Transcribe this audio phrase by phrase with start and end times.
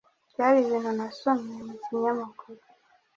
[0.31, 2.61] Byari ibintu nasomye mu kinyamakuru.